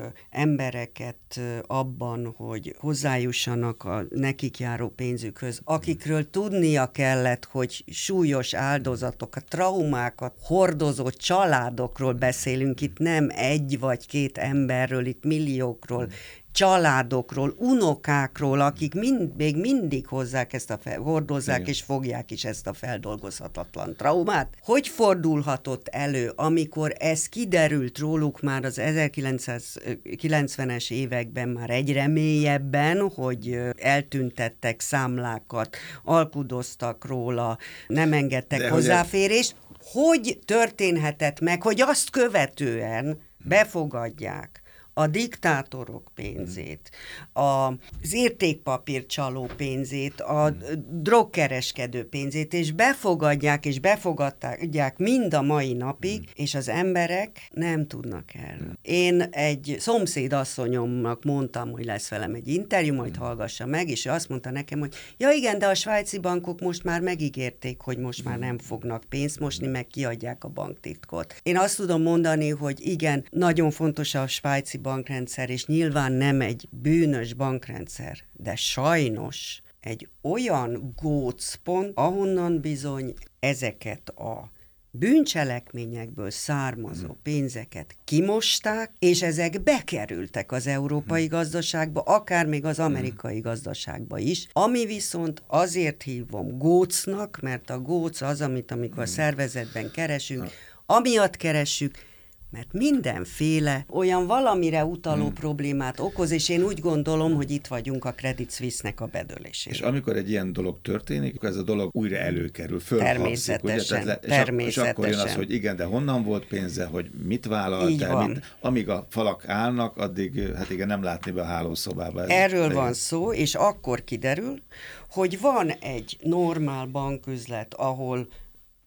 embereket 0.69 1.41
abban, 1.67 2.35
hogy 2.37 2.75
hozzájussanak 2.79 3.85
a 3.85 4.05
nekik 4.11 4.59
járó 4.59 4.89
pénzükhöz, 4.89 5.61
akikről 5.65 6.31
tudnia 6.31 6.91
kellett, 6.91 7.45
hogy 7.45 7.85
súlyos 7.87 8.55
áldozatokat, 8.55 9.45
traumákat 9.45 10.35
hordozó 10.41 11.11
családokról 11.11 12.13
beszélünk, 12.13 12.81
itt 12.81 12.99
nem 12.99 13.29
egy 13.31 13.79
vagy 13.79 14.07
két 14.07 14.39
emberről, 14.39 15.07
itt 15.07 15.25
milliókról, 15.25 16.11
családokról, 16.59 17.55
unokákról, 17.57 18.61
akik 18.61 18.95
mind, 18.95 19.37
még 19.37 19.57
mindig 19.57 20.07
hozzák 20.07 20.53
ezt 20.53 20.71
a 20.71 20.79
fel, 20.83 21.01
hordozzák 21.01 21.59
Igen. 21.59 21.69
és 21.69 21.83
fogják 21.83 22.31
is 22.31 22.45
ezt 22.45 22.67
a 22.67 22.73
feldolgozhatatlan 22.73 23.97
traumát. 23.97 24.55
Hogy 24.61 24.89
fordulhatott 24.89 25.89
elő, 25.89 26.33
amikor 26.37 26.93
ez 26.99 27.27
kiderült 27.27 27.99
róluk 27.99 28.41
már 28.41 28.65
az 28.65 28.81
1990-es 28.81 30.91
években 30.91 31.49
már 31.49 31.71
egyre 31.71 32.07
mélyebben, 32.07 33.11
hogy 33.15 33.59
eltüntettek 33.77 34.81
számlákat, 34.81 35.77
alkudoztak 36.05 37.07
róla, 37.07 37.59
nem 37.89 38.13
engedtek 38.13 38.61
De 38.61 38.71
hozzáférést, 38.71 39.55
hogy 39.93 40.39
történhetett 40.45 41.41
meg, 41.41 41.63
hogy 41.63 41.81
azt 41.81 42.11
követően 42.11 43.21
befogadják 43.45 44.63
a 44.99 45.07
diktátorok 45.07 46.11
pénzét, 46.15 46.91
az 47.33 48.13
értékpapír 48.13 49.07
csaló 49.07 49.49
pénzét, 49.57 50.21
a 50.21 50.57
drogkereskedő 50.91 52.09
pénzét, 52.09 52.55
és 52.55 52.73
befogadják, 52.73 53.67
és 53.67 53.81
befogadják 53.81 54.99
mind 54.99 55.35
a 55.35 55.43
mai 55.43 55.73
napig, 55.73 56.29
és 56.35 56.55
az 56.55 56.69
emberek 56.69 57.49
nem 57.51 57.87
tudnak 57.87 58.25
erről. 58.35 58.73
Én 58.83 59.21
egy 59.21 59.77
szomszéd 59.79 60.33
asszonyomnak 60.33 61.25
mondtam, 61.25 61.71
hogy 61.71 61.85
lesz 61.85 62.09
velem 62.09 62.35
egy 62.35 62.49
interjú, 62.49 62.95
majd 62.95 63.17
hallgassa 63.17 63.67
meg, 63.67 63.89
és 63.89 64.05
ő 64.05 64.11
azt 64.11 64.29
mondta 64.29 64.51
nekem, 64.51 64.79
hogy 64.79 64.95
ja 65.17 65.31
igen, 65.31 65.59
de 65.59 65.67
a 65.67 65.75
svájci 65.75 66.19
bankok 66.19 66.61
most 66.61 66.85
már 66.85 67.01
megígérték, 67.01 67.81
hogy 67.81 67.99
most 67.99 68.25
már 68.25 68.39
nem 68.39 68.59
fognak 68.59 69.05
pénzt 69.09 69.41
mosni, 69.41 69.67
meg 69.67 69.87
kiadják 69.87 70.45
a 70.45 70.49
banktitkot. 70.49 71.35
Én 71.43 71.59
azt 71.59 71.77
tudom 71.77 72.03
mondani, 72.03 72.49
hogy 72.49 72.87
igen, 72.87 73.27
nagyon 73.31 73.71
fontos 73.71 74.15
a 74.15 74.27
svájci 74.27 74.79
bankrendszer, 74.89 75.51
és 75.51 75.67
nyilván 75.67 76.13
nem 76.13 76.41
egy 76.41 76.69
bűnös 76.71 77.35
bankrendszer, 77.35 78.19
de 78.33 78.57
sajnos 78.57 79.63
egy 79.81 80.09
olyan 80.23 80.93
gócpont, 81.03 81.93
ahonnan 81.95 82.61
bizony 82.61 83.15
ezeket 83.41 84.09
a 84.09 84.51
bűncselekményekből 84.91 86.31
származó 86.31 87.07
hmm. 87.07 87.23
pénzeket 87.23 87.97
kimosták, 88.05 88.93
és 88.99 89.23
ezek 89.23 89.63
bekerültek 89.63 90.53
az 90.53 90.67
európai 90.67 91.27
hmm. 91.27 91.39
gazdaságba, 91.39 92.01
akár 92.01 92.47
még 92.47 92.65
az 92.65 92.79
amerikai 92.79 93.33
hmm. 93.33 93.43
gazdaságba 93.43 94.19
is, 94.19 94.49
ami 94.53 94.87
viszont 94.87 95.43
azért 95.47 96.03
hívom 96.03 96.59
gócnak, 96.59 97.39
mert 97.41 97.71
a 97.71 97.81
góc 97.81 98.21
az, 98.21 98.41
amit 98.41 98.71
amikor 98.71 99.03
a 99.03 99.07
szervezetben 99.07 99.91
keresünk, 99.91 100.51
amiatt 100.87 101.37
keressük, 101.37 102.07
mert 102.51 102.73
mindenféle 102.73 103.85
olyan 103.91 104.27
valamire 104.27 104.85
utaló 104.85 105.25
hmm. 105.25 105.33
problémát 105.33 106.01
okoz, 106.01 106.31
és 106.31 106.49
én 106.49 106.63
úgy 106.63 106.81
gondolom, 106.81 107.35
hogy 107.35 107.51
itt 107.51 107.67
vagyunk 107.67 108.05
a 108.05 108.13
Credit 108.13 108.53
Suisse-nek 108.53 109.01
a 109.01 109.07
bedölésében. 109.07 109.79
És 109.79 109.85
amikor 109.85 110.17
egy 110.17 110.31
ilyen 110.31 110.53
dolog 110.53 110.79
történik, 110.83 111.35
akkor 111.35 111.49
ez 111.49 111.57
a 111.57 111.63
dolog 111.63 111.91
újra 111.93 112.17
előkerül, 112.17 112.83
Természetesen, 112.89 114.03
ugye? 114.03 114.05
Tehát, 114.05 114.21
természetesen. 114.21 114.67
És, 114.67 114.77
és 114.77 114.91
akkor 114.91 115.09
jön 115.09 115.19
az, 115.19 115.35
hogy 115.35 115.53
igen, 115.53 115.77
de 115.77 115.85
honnan 115.85 116.23
volt 116.23 116.47
pénze, 116.47 116.85
hogy 116.85 117.11
mit 117.25 117.47
vállalt 117.47 118.03
el, 118.03 118.27
mit, 118.27 118.57
amíg 118.61 118.89
a 118.89 119.07
falak 119.11 119.49
állnak, 119.49 119.97
addig 119.97 120.53
hát 120.57 120.71
igen, 120.71 120.87
nem 120.87 121.03
látni 121.03 121.31
be 121.31 121.41
a 121.41 121.45
hálószobába. 121.45 122.23
Ez 122.23 122.29
Erről 122.29 122.73
van 122.73 122.93
szó, 122.93 123.33
és 123.33 123.55
akkor 123.55 124.05
kiderül, 124.05 124.63
hogy 125.11 125.41
van 125.41 125.71
egy 125.71 126.17
normál 126.23 126.87
banküzlet, 126.87 127.75
ahol 127.75 128.29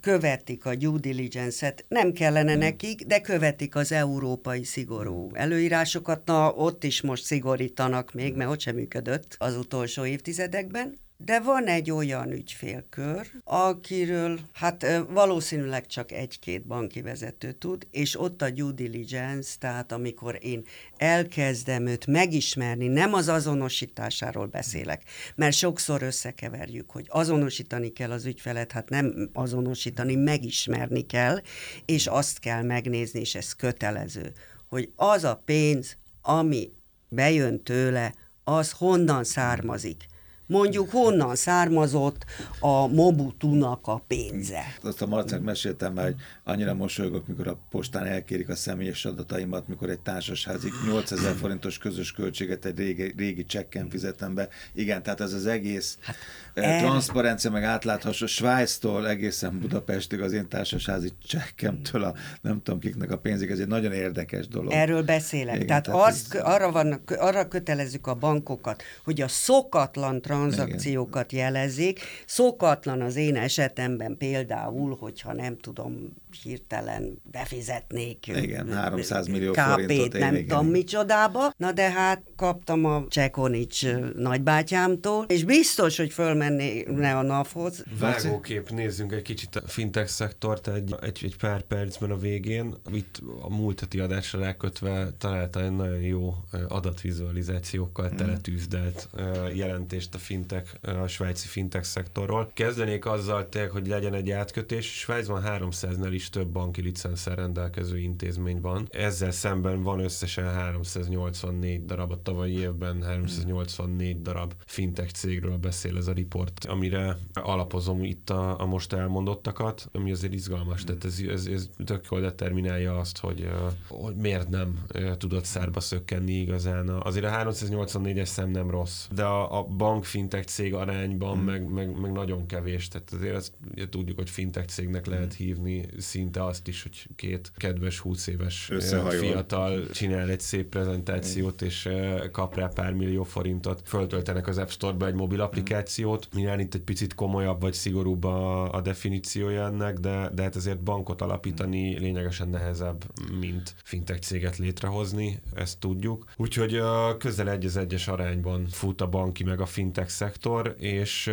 követik 0.01 0.65
a 0.65 0.75
due 0.75 0.99
diligence-et, 0.99 1.85
nem 1.87 2.11
kellene 2.11 2.51
hmm. 2.51 2.61
nekik, 2.61 3.05
de 3.05 3.21
követik 3.21 3.75
az 3.75 3.91
európai 3.91 4.63
szigorú 4.63 5.29
előírásokat. 5.33 6.25
Na, 6.25 6.51
ott 6.53 6.83
is 6.83 7.01
most 7.01 7.23
szigorítanak 7.23 8.13
még, 8.13 8.35
mert 8.35 8.49
ott 8.49 8.59
sem 8.59 8.75
működött 8.75 9.35
az 9.37 9.57
utolsó 9.57 10.05
évtizedekben. 10.05 10.97
De 11.25 11.39
van 11.39 11.67
egy 11.67 11.91
olyan 11.91 12.31
ügyfélkör, 12.31 13.31
akiről 13.43 14.39
hát 14.53 14.85
valószínűleg 15.09 15.85
csak 15.85 16.11
egy-két 16.11 16.65
banki 16.65 17.01
vezető 17.01 17.51
tud, 17.51 17.87
és 17.91 18.19
ott 18.19 18.41
a 18.41 18.49
due 18.49 18.71
diligence, 18.71 19.55
tehát 19.59 19.91
amikor 19.91 20.37
én 20.41 20.63
elkezdem 20.97 21.85
őt 21.85 22.05
megismerni, 22.05 22.87
nem 22.87 23.13
az 23.13 23.27
azonosításáról 23.27 24.45
beszélek, 24.45 25.03
mert 25.35 25.55
sokszor 25.55 26.01
összekeverjük, 26.01 26.91
hogy 26.91 27.05
azonosítani 27.09 27.89
kell 27.89 28.11
az 28.11 28.25
ügyfelet, 28.25 28.71
hát 28.71 28.89
nem 28.89 29.29
azonosítani, 29.33 30.15
megismerni 30.15 31.05
kell, 31.05 31.41
és 31.85 32.07
azt 32.07 32.39
kell 32.39 32.63
megnézni, 32.63 33.19
és 33.19 33.35
ez 33.35 33.53
kötelező, 33.53 34.31
hogy 34.69 34.91
az 34.95 35.23
a 35.23 35.41
pénz, 35.45 35.97
ami 36.21 36.71
bejön 37.09 37.63
tőle, 37.63 38.13
az 38.43 38.71
honnan 38.71 39.23
származik 39.23 40.09
mondjuk 40.51 40.89
honnan 40.91 41.35
származott 41.35 42.25
a 42.59 42.87
Mobutunak 42.87 43.87
a 43.87 44.03
pénze. 44.07 44.63
Azt 44.83 45.01
a 45.01 45.05
Marcának 45.05 45.45
meséltem 45.45 45.93
már, 45.93 46.05
hogy 46.05 46.15
annyira 46.43 46.73
mosolygok, 46.73 47.27
mikor 47.27 47.47
a 47.47 47.57
postán 47.69 48.05
elkérik 48.05 48.49
a 48.49 48.55
személyes 48.55 49.05
adataimat, 49.05 49.67
mikor 49.67 49.89
egy 49.89 49.99
társasházik 49.99 50.73
8000 50.85 51.35
forintos 51.35 51.77
közös 51.77 52.11
költséget 52.11 52.65
egy 52.65 52.77
régi, 52.77 53.13
régi 53.17 53.45
csekken 53.45 53.89
fizetem 53.89 54.33
be. 54.33 54.47
Igen, 54.73 55.03
tehát 55.03 55.21
ez 55.21 55.33
az 55.33 55.45
egész 55.45 55.97
hát, 56.01 56.15
er... 56.53 56.81
transzparencia, 56.81 57.51
meg 57.51 57.63
átlátható 57.63 58.25
Svájctól 58.25 59.07
egészen 59.07 59.59
Budapestig 59.59 60.21
az 60.21 60.31
én 60.31 60.47
társasházi 60.47 61.11
csekkemtől 61.27 62.03
a 62.03 62.13
nem 62.41 62.61
tudom 62.63 62.79
kiknek 62.79 63.11
a 63.11 63.17
pénzig, 63.17 63.49
ez 63.49 63.59
egy 63.59 63.67
nagyon 63.67 63.91
érdekes 63.91 64.47
dolog. 64.47 64.71
Erről 64.71 65.03
beszélek. 65.03 65.55
Igen, 65.55 65.67
tehát 65.67 65.81
tehát 65.83 66.07
azt, 66.07 66.35
ez... 66.35 66.41
arra, 66.41 66.71
van, 66.71 67.01
arra 67.17 67.47
kötelezzük 67.47 68.07
a 68.07 68.13
bankokat, 68.13 68.83
hogy 69.03 69.21
a 69.21 69.27
szokatlan 69.27 70.21
tranzakciókat 70.49 71.31
jelezik. 71.31 71.99
Szokatlan 72.25 73.01
az 73.01 73.15
én 73.15 73.35
esetemben 73.35 74.17
például, 74.17 74.97
hogyha 74.99 75.33
nem 75.33 75.57
tudom, 75.57 76.13
hirtelen 76.35 77.21
befizetnék. 77.31 78.27
Igen, 78.27 78.73
300 78.73 79.27
millió 79.27 79.53
forintot. 79.53 80.19
nem 80.19 80.35
igen. 80.35 80.47
tudom 80.47 80.65
micsodába. 80.65 81.53
Na 81.57 81.71
de 81.71 81.91
hát 81.91 82.21
kaptam 82.35 82.85
a 82.85 83.05
Csekonics 83.09 83.85
nagybátyámtól, 84.15 85.25
és 85.27 85.43
biztos, 85.43 85.97
hogy 85.97 86.11
fölmenné 86.11 86.83
a 87.13 87.21
NAV-hoz. 87.21 87.83
Vágókép, 87.99 88.69
nézzünk 88.69 89.11
egy 89.11 89.21
kicsit 89.21 89.55
a 89.55 89.67
fintech 89.67 90.09
szektort 90.09 90.67
egy, 90.67 90.95
egy, 91.01 91.19
egy 91.23 91.37
pár 91.37 91.61
percben 91.61 92.11
a 92.11 92.17
végén. 92.17 92.73
Itt 92.93 93.21
a 93.41 93.49
múlt 93.49 93.79
heti 93.79 93.99
adásra 93.99 94.39
rákötve 94.39 95.09
találta 95.17 95.63
egy 95.63 95.75
nagyon 95.75 96.01
jó 96.01 96.35
adatvizualizációkkal 96.67 98.09
mm. 98.13 98.15
teletűzdelt 98.15 99.09
jelentést 99.53 100.15
a 100.15 100.17
fintech, 100.17 100.73
a 100.81 101.07
svájci 101.07 101.47
fintech 101.47 101.85
szektorról. 101.85 102.51
Kezdenék 102.53 103.05
azzal, 103.05 103.47
hogy 103.71 103.87
legyen 103.87 104.13
egy 104.13 104.31
átkötés. 104.31 104.99
Svájcban 104.99 105.43
300-nál 105.45 106.09
is 106.11 106.20
több 106.29 106.47
banki 106.47 106.81
licenszer 106.81 107.37
rendelkező 107.37 107.99
intézmény 107.99 108.61
van. 108.61 108.87
Ezzel 108.89 109.31
szemben 109.31 109.83
van 109.83 109.99
összesen 109.99 110.53
384 110.53 111.85
darab, 111.85 112.11
a 112.11 112.21
tavalyi 112.21 112.59
évben 112.59 113.03
384 113.03 114.21
darab 114.21 114.53
fintech 114.65 115.11
cégről 115.11 115.57
beszél 115.57 115.97
ez 115.97 116.07
a 116.07 116.11
riport, 116.11 116.65
amire 116.65 117.17
alapozom 117.33 118.03
itt 118.03 118.29
a, 118.29 118.59
a 118.59 118.65
most 118.65 118.93
elmondottakat, 118.93 119.89
ami 119.91 120.11
azért 120.11 120.33
izgalmas, 120.33 120.83
tehát 120.83 121.05
ez, 121.05 121.19
ez, 121.27 121.45
ez 121.45 121.69
tök 121.85 122.05
jól 122.11 122.21
determinálja 122.21 122.99
azt, 122.99 123.17
hogy, 123.17 123.49
hogy 123.87 124.15
miért 124.15 124.49
nem 124.49 124.79
tudott 125.17 125.45
szárba 125.45 125.79
szökkenni 125.79 126.33
igazán. 126.33 126.89
Azért 126.89 127.25
a 127.25 127.29
384-es 127.29 128.25
szem 128.25 128.49
nem 128.49 128.69
rossz, 128.69 129.07
de 129.11 129.23
a, 129.23 129.59
a 129.59 129.63
bank 129.63 130.05
fintech 130.05 130.45
cég 130.45 130.73
arányban 130.73 131.35
hmm. 131.35 131.45
meg, 131.45 131.69
meg, 131.69 131.99
meg, 131.99 132.11
nagyon 132.11 132.45
kevés, 132.45 132.87
tehát 132.87 133.11
azért 133.11 133.51
ugye 133.71 133.89
tudjuk, 133.89 134.17
hogy 134.17 134.29
fintech 134.29 134.67
cégnek 134.67 135.05
lehet 135.05 135.33
hmm. 135.33 135.45
hívni 135.45 135.85
szinte 136.11 136.45
azt 136.45 136.67
is, 136.67 136.83
hogy 136.83 137.07
két 137.15 137.51
kedves 137.57 137.99
20 137.99 138.27
éves 138.27 138.71
fiatal 139.09 139.89
csinál 139.89 140.29
egy 140.29 140.39
szép 140.39 140.69
prezentációt, 140.69 141.61
és 141.61 141.89
kap 142.31 142.55
rá 142.55 142.67
pár 142.67 142.93
millió 142.93 143.23
forintot, 143.23 143.81
föltöltenek 143.85 144.47
az 144.47 144.57
App 144.57 144.69
Store-ba 144.69 145.05
egy 145.05 145.13
mobil 145.13 145.41
applikációt. 145.41 146.27
Nyilván 146.33 146.59
itt 146.59 146.73
egy 146.73 146.81
picit 146.81 147.15
komolyabb 147.15 147.61
vagy 147.61 147.73
szigorúbb 147.73 148.23
a, 148.23 148.71
a 148.73 148.81
definíciója 148.81 149.65
ennek, 149.65 149.97
de, 149.97 150.29
de 150.33 150.41
hát 150.41 150.55
azért 150.55 150.83
bankot 150.83 151.21
alapítani 151.21 151.99
lényegesen 151.99 152.49
nehezebb, 152.49 153.03
mint 153.39 153.75
fintech 153.83 154.19
céget 154.19 154.57
létrehozni, 154.57 155.39
ezt 155.53 155.79
tudjuk. 155.79 156.25
Úgyhogy 156.37 156.81
közel 157.17 157.49
egy 157.49 157.65
az 157.65 157.77
egyes 157.77 158.07
arányban 158.07 158.67
fut 158.67 159.01
a 159.01 159.07
banki 159.07 159.43
meg 159.43 159.61
a 159.61 159.65
fintech 159.65 160.09
szektor, 160.09 160.75
és, 160.77 161.31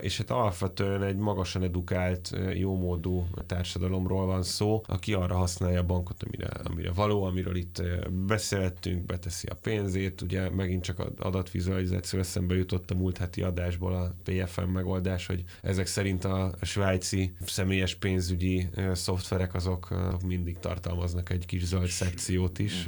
és 0.00 0.18
hát 0.18 0.30
alapvetően 0.30 1.02
egy 1.02 1.16
magasan 1.16 1.62
edukált, 1.62 2.36
jómódú 2.54 3.26
társadalom 3.46 4.05
társadalomról 4.06 4.26
van 4.26 4.42
szó, 4.42 4.82
aki 4.86 5.12
arra 5.12 5.36
használja 5.36 5.80
a 5.80 5.86
bankot, 5.86 6.22
amire, 6.22 6.46
amire 6.46 6.92
való, 6.92 7.22
amiről 7.22 7.56
itt 7.56 7.82
beszéltünk, 8.26 9.04
beteszi 9.04 9.46
a 9.46 9.54
pénzét, 9.54 10.20
ugye 10.20 10.50
megint 10.50 10.82
csak 10.82 10.98
az 10.98 11.06
adatvizualizáció 11.18 12.18
eszembe 12.18 12.54
jutott 12.54 12.90
a 12.90 12.94
múlt 12.94 13.18
heti 13.18 13.42
adásból 13.42 13.94
a 13.94 14.14
PFM 14.22 14.68
megoldás, 14.68 15.26
hogy 15.26 15.44
ezek 15.62 15.86
szerint 15.86 16.24
a 16.24 16.54
svájci 16.62 17.34
személyes 17.46 17.94
pénzügyi 17.94 18.68
szoftverek 18.92 19.54
azok, 19.54 19.88
mindig 20.26 20.58
tartalmaznak 20.58 21.30
egy 21.30 21.46
kis 21.46 21.64
zöld 21.64 21.88
szekciót 21.88 22.58
is, 22.58 22.86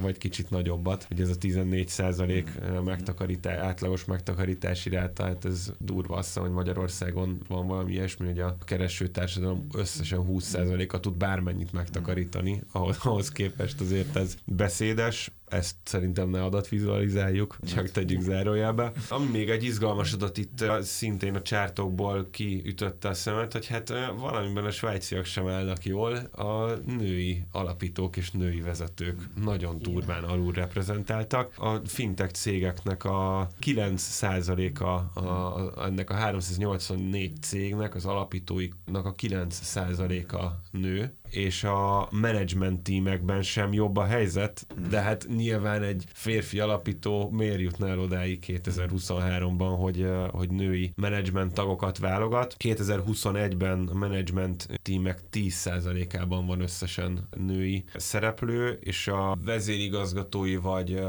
vagy 0.00 0.18
kicsit 0.18 0.50
nagyobbat, 0.50 1.04
hogy 1.04 1.20
ez 1.20 1.28
a 1.28 1.36
14 1.36 1.88
százalék 1.88 2.50
megtakarítás, 2.84 3.56
átlagos 3.56 4.04
megtakarítási 4.04 4.90
ráta, 4.90 5.24
hát 5.24 5.44
ez 5.44 5.72
durva 5.78 6.16
azt 6.16 6.38
hogy 6.38 6.50
Magyarországon 6.50 7.38
van 7.48 7.66
valami 7.66 7.92
ilyesmi, 7.92 8.26
hogy 8.26 8.40
a 8.40 8.56
keresőtársadalom 8.64 9.66
összesen 9.72 10.24
20%-a 10.52 11.00
tud 11.00 11.16
bármennyit 11.16 11.72
megtakarítani, 11.72 12.62
ahhoz, 12.72 12.98
ahhoz 13.02 13.28
képest 13.30 13.80
azért 13.80 14.16
ez 14.16 14.34
beszédes, 14.44 15.30
ezt 15.56 15.74
szerintem 15.84 16.28
ne 16.28 16.42
adatvizualizáljuk, 16.42 17.56
csak 17.66 17.90
tegyük 17.90 18.20
zárójelbe. 18.20 18.92
Ami 19.08 19.26
még 19.26 19.50
egy 19.50 19.64
izgalmas 19.64 20.12
adat 20.12 20.38
itt 20.38 20.64
szintén 20.80 21.34
a 21.34 21.42
csártokból 21.42 22.28
kiütötte 22.30 23.08
a 23.08 23.14
szemet, 23.14 23.52
hogy 23.52 23.66
hát 23.66 23.92
valamiben 24.18 24.64
a 24.64 24.70
svájciak 24.70 25.24
sem 25.24 25.46
állnak 25.46 25.84
jól, 25.84 26.14
a 26.16 26.66
női 26.86 27.44
alapítók 27.52 28.16
és 28.16 28.30
női 28.30 28.60
vezetők 28.60 29.20
nagyon 29.44 29.78
durván 29.78 30.24
alul 30.24 30.52
reprezentáltak. 30.52 31.52
A 31.58 31.80
fintech 31.84 32.32
cégeknek 32.32 33.04
a 33.04 33.48
9%-a 33.60 34.84
a, 34.84 35.26
a, 35.26 35.84
ennek 35.84 36.10
a 36.10 36.14
384 36.14 37.32
cégnek, 37.42 37.94
az 37.94 38.04
alapítóiknak 38.04 39.06
a 39.06 39.14
9%-a 39.14 40.44
nő, 40.70 41.14
és 41.30 41.64
a 41.64 42.08
management 42.10 42.82
tímekben 42.82 43.42
sem 43.42 43.72
jobb 43.72 43.96
a 43.96 44.04
helyzet, 44.04 44.66
de 44.90 45.00
hát 45.00 45.26
nyilván 45.36 45.82
egy 45.82 46.04
férfi 46.12 46.60
alapító 46.60 47.30
miért 47.30 47.60
jutna 47.60 47.88
el 47.88 47.98
odáig 47.98 48.44
2023-ban, 48.46 49.74
hogy, 49.78 50.06
hogy 50.30 50.50
női 50.50 50.92
management 50.96 51.54
tagokat 51.54 51.98
válogat. 51.98 52.56
2021-ben 52.58 53.88
a 53.92 53.94
management 53.94 54.68
tímek 54.82 55.20
10%-ában 55.32 56.46
van 56.46 56.60
összesen 56.60 57.28
női 57.36 57.84
szereplő, 57.94 58.78
és 58.80 59.08
a 59.08 59.38
vezérigazgatói 59.44 60.56
vagy 60.56 61.00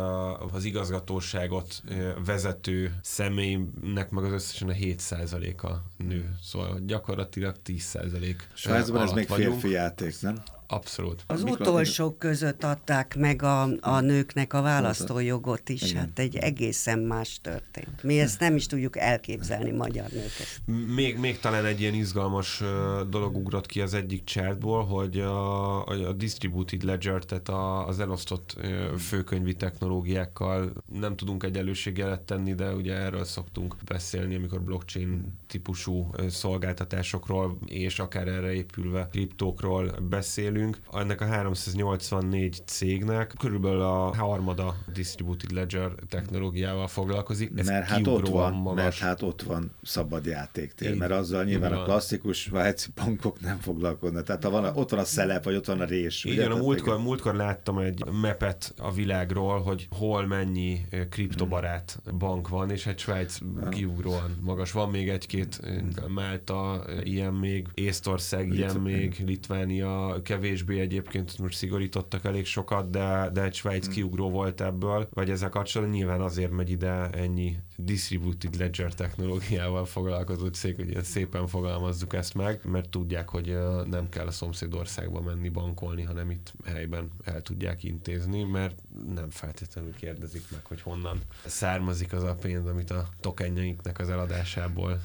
az 0.52 0.64
igazgatóságot 0.64 1.84
vezető 2.26 3.00
személynek 3.02 4.10
meg 4.10 4.24
az 4.24 4.32
összesen 4.32 4.70
a 4.70 4.74
7%-a 4.74 5.68
nő. 5.98 6.36
Szóval 6.42 6.80
gyakorlatilag 6.86 7.56
10% 7.66 8.36
Svájcban 8.54 9.02
ez 9.02 9.12
még 9.12 9.28
férfi 9.28 9.70
játék, 9.70 10.07
nem? 10.22 10.36
Abszolút. 10.68 11.24
Az 11.28 11.44
Mikor 11.44 11.62
utolsók 11.62 12.20
között 12.20 12.64
adták 12.64 13.16
meg 13.16 13.44
a, 13.44 13.68
a 13.80 14.00
nőknek 14.00 14.54
a 14.54 14.62
választójogot 14.62 15.70
is, 15.70 15.82
Igen. 15.82 15.96
hát 15.96 16.20
egy 16.20 16.36
egészen 16.36 17.00
más 17.00 17.40
történt. 17.42 18.04
Mi 18.04 18.20
ezt 18.20 18.40
nem 18.40 18.56
is 18.56 18.66
tudjuk 18.66 18.98
elképzelni 18.98 19.72
magyar 19.72 20.10
nőket. 20.10 20.62
Még, 20.96 21.18
még 21.18 21.40
talán 21.40 21.66
egy 21.66 21.82
ilyen 21.82 21.94
izgalmas 21.94 22.64
dolog 23.10 23.36
ugrott 23.36 23.66
ki 23.66 23.82
az 23.82 23.94
egyik 23.94 24.24
chatból, 24.24 24.86
hogy 24.86 25.20
a, 25.20 25.86
a 25.86 26.14
distributed 26.14 26.84
ledger, 26.84 27.24
tehát 27.24 27.50
a, 27.50 27.88
az 27.88 28.00
elosztott 28.00 28.58
főkönyvi 28.98 29.56
technológiákkal 29.56 30.74
nem 31.00 31.16
tudunk 31.16 31.44
egy 31.44 31.58
előségjelet 31.58 32.22
tenni, 32.22 32.54
de 32.54 32.74
ugye 32.74 32.94
erről 32.94 33.24
szoktunk 33.24 33.76
beszélni, 33.86 34.36
amikor 34.36 34.62
blockchain 34.62 35.34
típusú 35.48 36.10
szolgáltatásokról 36.28 37.58
és 37.66 38.00
akár 38.00 38.28
erre 38.28 38.54
épülve 38.54 39.08
kriptókról 39.12 39.92
beszélünk, 40.10 40.56
beszélünk, 40.58 40.78
ennek 40.94 41.22
a 41.22 41.26
384 41.26 42.62
cégnek 42.66 43.34
körülbelül 43.40 43.82
a 43.82 44.16
harmada 44.16 44.76
Distributed 44.94 45.52
Ledger 45.52 45.92
technológiával 46.10 46.88
foglalkozik. 46.88 47.52
Ez 47.56 47.68
mert 47.68 47.88
hát 47.88 48.08
ott 48.08 48.28
van, 48.28 48.54
magas. 48.54 48.84
mert 48.84 48.98
hát 48.98 49.22
ott 49.22 49.42
van 49.42 49.72
szabad 49.84 50.26
játéktér, 50.26 50.96
mert 50.96 51.12
azzal 51.12 51.44
nyilván 51.44 51.74
a 51.74 51.84
klasszikus 51.84 52.42
svájci 52.42 52.90
bankok 52.96 53.42
nem 53.42 53.58
foglalkoznak. 53.58 54.24
Tehát 54.24 54.44
ha 54.44 54.50
van, 54.50 54.64
a, 54.64 54.72
ott 54.74 54.90
van 54.90 55.00
a 55.00 55.04
szelep, 55.04 55.44
vagy 55.44 55.56
ott 55.56 55.66
van 55.66 55.82
a 55.82 55.86
rés. 55.86 56.24
Igen, 56.24 56.52
a 56.52 56.56
múltkor, 56.56 57.00
múltkor 57.00 57.36
láttam 57.36 57.78
egy 57.78 58.04
mepet 58.22 58.74
a 58.78 58.92
világról, 58.92 59.62
hogy 59.62 59.88
hol 59.92 60.26
mennyi 60.26 60.86
kriptobarát 61.10 62.02
bank 62.18 62.48
van, 62.48 62.72
és 62.72 62.86
egy 62.86 63.00
Svájc 63.00 63.38
kiugróan 63.70 64.38
magas. 64.42 64.72
Van 64.72 64.90
még 64.90 65.10
egy-két 65.10 65.62
Málta, 66.08 66.86
ilyen 67.04 67.34
még, 67.34 67.68
Észtország, 67.74 68.54
ilyen 68.54 68.76
még, 68.76 69.24
Litvánia, 69.26 70.22
kevés 70.24 70.47
kevésbé 70.48 70.80
egyébként 70.80 71.38
most 71.38 71.58
szigorítottak 71.58 72.26
elég 72.26 72.46
sokat, 72.46 72.90
de, 72.90 73.30
de 73.34 73.44
egy 73.44 73.54
Svájc 73.54 73.84
hmm. 73.84 73.94
kiugró 73.94 74.30
volt 74.30 74.62
ebből, 74.62 75.08
vagy 75.14 75.30
ezzel 75.30 75.50
kapcsolatban 75.50 75.98
nyilván 75.98 76.22
azért 76.22 76.52
megy 76.52 76.70
ide 76.70 77.10
ennyi 77.10 77.58
distributed 77.76 78.56
ledger 78.56 78.94
technológiával 78.94 79.86
foglalkozó 79.86 80.48
cég, 80.48 80.76
hogy 80.76 80.90
ilyen 80.90 81.04
szépen 81.04 81.48
fogalmazzuk 81.48 82.14
ezt 82.14 82.34
meg, 82.34 82.60
mert 82.64 82.90
tudják, 82.90 83.30
hogy 83.30 83.58
nem 83.86 84.10
kell 84.10 84.28
a 84.28 84.32
szomszédországba 84.32 85.22
menni 85.22 85.50
bankolni, 85.50 86.04
hanem 86.04 86.32
itt 86.32 86.54
helyben 86.66 87.12
el 87.24 87.42
tudják 87.42 87.84
intézni, 87.84 88.44
mert 88.44 88.82
nem 89.16 89.30
feltétlenül 89.30 89.96
kérdezik 89.96 90.44
meg, 90.52 90.66
hogy 90.66 90.82
honnan 90.82 91.20
származik 91.46 92.14
az 92.14 92.24
a 92.24 92.36
pénz, 92.36 92.66
amit 92.66 92.92
a 92.92 93.08
tokenjeiknek 93.20 94.00
az 94.00 94.10
eladásából 94.10 95.02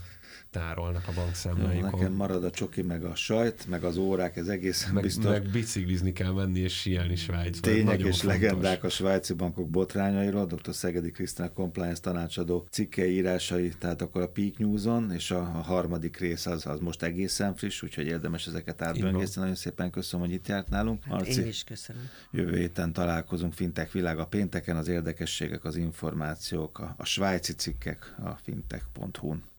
tárolnak 0.51 1.09
a 1.09 1.13
bankszámláikon. 1.15 1.91
Nekem 1.91 2.13
marad 2.13 2.45
a 2.45 2.51
csoki, 2.51 2.83
meg 2.83 3.05
a 3.05 3.15
sajt, 3.15 3.67
meg 3.69 3.85
az 3.85 3.97
órák, 3.97 4.37
ez 4.37 4.49
egészen 4.49 4.93
meg, 4.93 5.03
biztos. 5.03 5.25
Meg 5.25 5.51
biciklizni 5.51 6.13
kell 6.13 6.33
menni 6.33 6.59
és 6.59 6.81
síelni 6.81 7.17
Svájcban. 7.17 7.73
Tények 7.73 7.99
és 7.99 8.03
fontos. 8.03 8.23
legendák 8.23 8.85
a 8.85 8.89
svájci 8.89 9.33
bankok 9.33 9.71
botrányairól, 9.71 10.47
dr. 10.47 10.75
Szegedi 10.75 11.11
Krisztina 11.11 11.53
Compliance 11.53 12.01
tanácsadó 12.01 12.67
cikkei 12.71 13.15
írásai, 13.15 13.73
tehát 13.79 14.03
akkor 14.03 14.23
a 14.23 14.29
Peak 14.29 14.59
News-on, 14.59 15.13
és 15.13 15.31
a, 15.31 15.39
a 15.41 15.63
harmadik 15.63 16.17
rész 16.17 16.47
az, 16.47 16.67
az 16.67 16.81
most 16.81 17.03
egészen 17.03 17.55
friss, 17.55 17.83
úgyhogy 17.83 18.07
érdemes 18.07 18.47
ezeket 18.47 18.83
átböngészni. 18.83 19.41
Nagyon 19.41 19.57
szépen 19.57 19.91
köszönöm, 19.91 20.27
hogy 20.27 20.35
itt 20.35 20.49
járt 20.49 20.69
nálunk. 20.69 21.03
Hát 21.05 21.13
Marci, 21.13 21.41
én 21.41 21.47
is 21.47 21.65
köszönöm. 21.65 22.03
Jövő 22.31 22.57
héten 22.57 22.93
találkozunk 22.93 23.53
Fintech 23.53 23.93
Világ 23.93 24.19
a 24.19 24.27
pénteken, 24.27 24.77
az 24.77 24.89
érdekességek, 24.89 25.65
az 25.65 25.77
információk, 25.77 26.79
a, 26.79 26.95
a 26.97 27.05
svájci 27.05 27.53
cikkek 27.53 28.15
a 28.19 28.31
fintech.hu-n. 28.43 29.43